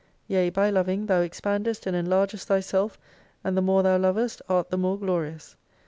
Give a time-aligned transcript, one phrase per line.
[0.27, 2.97] Yea by loving thou expandest and enlargest thyself,
[3.43, 5.55] and the more thou lovest art the more glorious.